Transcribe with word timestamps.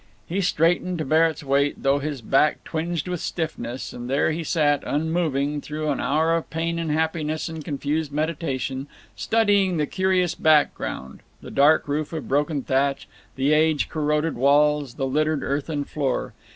He 0.27 0.41
straightened 0.41 0.97
to 0.97 1.05
bear 1.05 1.27
its 1.27 1.43
weight, 1.43 1.83
though 1.83 1.99
his 1.99 2.23
back 2.23 2.63
twinged 2.63 3.07
with 3.07 3.19
stiffness, 3.19 3.93
and 3.93 4.09
there 4.09 4.31
he 4.31 4.43
sat 4.43 4.83
unmoving, 4.83 5.61
through 5.61 5.91
an 5.91 5.99
hour 5.99 6.35
of 6.35 6.49
pain 6.49 6.79
and 6.79 6.89
happiness 6.89 7.47
and 7.49 7.63
confused 7.63 8.11
meditation, 8.11 8.87
studying 9.15 9.77
the 9.77 9.85
curious 9.85 10.33
background—the 10.33 11.51
dark 11.51 11.87
roof 11.87 12.13
of 12.13 12.27
broken 12.27 12.63
thatch, 12.63 13.07
the 13.35 13.53
age 13.53 13.89
corroded 13.89 14.33
walls, 14.33 14.95
the 14.95 15.05
littered 15.05 15.43
earthen 15.43 15.83
floor. 15.83 16.33